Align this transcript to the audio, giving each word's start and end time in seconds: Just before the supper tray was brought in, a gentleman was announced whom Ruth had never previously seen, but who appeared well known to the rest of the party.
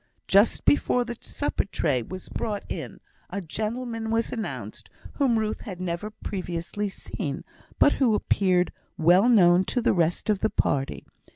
Just 0.27 0.65
before 0.65 1.05
the 1.05 1.15
supper 1.21 1.63
tray 1.63 2.01
was 2.01 2.27
brought 2.27 2.63
in, 2.67 2.99
a 3.29 3.39
gentleman 3.39 4.09
was 4.09 4.31
announced 4.31 4.89
whom 5.17 5.37
Ruth 5.37 5.61
had 5.61 5.79
never 5.79 6.09
previously 6.09 6.89
seen, 6.89 7.43
but 7.77 7.93
who 8.01 8.15
appeared 8.15 8.73
well 8.97 9.29
known 9.29 9.63
to 9.65 9.79
the 9.79 9.93
rest 9.93 10.27
of 10.27 10.39
the 10.39 10.49
party. 10.49 11.05